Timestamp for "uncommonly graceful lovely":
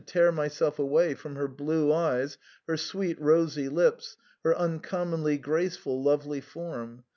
4.57-6.41